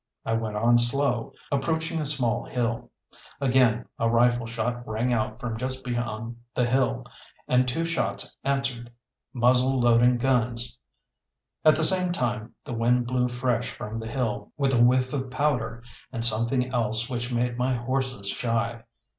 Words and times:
I 0.25 0.33
went 0.33 0.55
on 0.57 0.79
slow, 0.79 1.31
approaching 1.51 2.01
a 2.01 2.07
small 2.07 2.43
hill. 2.45 2.89
Again 3.39 3.85
a 3.99 4.09
rifle 4.09 4.47
shot 4.47 4.87
rang 4.87 5.13
out 5.13 5.39
from 5.39 5.57
just 5.59 5.83
beyond 5.83 6.37
the 6.55 6.65
hill, 6.65 7.05
and 7.47 7.67
two 7.67 7.85
shots 7.85 8.35
answered 8.43 8.89
muzzle 9.31 9.79
loading 9.79 10.17
guns. 10.17 10.79
At 11.63 11.75
the 11.75 11.83
same 11.83 12.11
time 12.11 12.55
the 12.65 12.73
wind 12.73 13.05
blew 13.05 13.27
fresh 13.27 13.69
from 13.69 13.95
the 13.95 14.07
hill, 14.07 14.51
with 14.57 14.73
a 14.73 14.83
whiff 14.83 15.13
of 15.13 15.29
powder, 15.29 15.83
and 16.11 16.25
something 16.25 16.73
else 16.73 17.07
which 17.07 17.31
made 17.31 17.59
my 17.59 17.75
horses 17.75 18.27
shy. 18.27 18.81